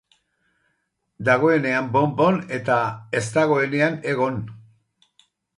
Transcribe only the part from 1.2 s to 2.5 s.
Dagoenean bon-bon,